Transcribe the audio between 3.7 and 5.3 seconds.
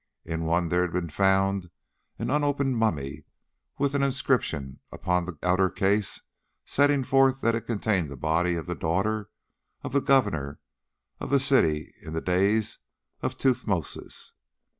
with an inscription upon